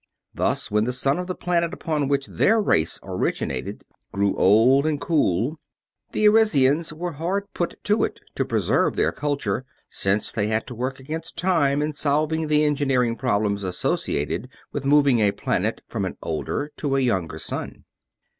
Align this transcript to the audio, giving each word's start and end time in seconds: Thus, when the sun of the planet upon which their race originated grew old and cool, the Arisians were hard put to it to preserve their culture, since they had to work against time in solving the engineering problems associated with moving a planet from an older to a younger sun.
Thus, 0.33 0.71
when 0.71 0.85
the 0.85 0.93
sun 0.93 1.19
of 1.19 1.27
the 1.27 1.35
planet 1.35 1.75
upon 1.75 2.07
which 2.07 2.25
their 2.25 2.59
race 2.59 2.99
originated 3.03 3.83
grew 4.11 4.35
old 4.35 4.87
and 4.87 4.99
cool, 4.99 5.59
the 6.11 6.27
Arisians 6.27 6.91
were 6.91 7.11
hard 7.11 7.43
put 7.53 7.75
to 7.83 8.03
it 8.03 8.19
to 8.33 8.43
preserve 8.43 8.95
their 8.95 9.11
culture, 9.11 9.63
since 9.91 10.31
they 10.31 10.47
had 10.47 10.65
to 10.65 10.73
work 10.73 10.99
against 10.99 11.37
time 11.37 11.83
in 11.83 11.93
solving 11.93 12.47
the 12.47 12.63
engineering 12.65 13.15
problems 13.15 13.63
associated 13.63 14.49
with 14.71 14.85
moving 14.85 15.19
a 15.19 15.29
planet 15.33 15.83
from 15.87 16.05
an 16.05 16.17
older 16.23 16.71
to 16.77 16.95
a 16.95 16.99
younger 17.01 17.37
sun. 17.37 17.83